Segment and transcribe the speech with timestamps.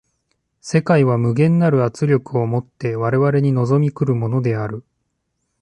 [0.61, 4.83] 世界は無限なる圧力を以て我々に臨み来るものである。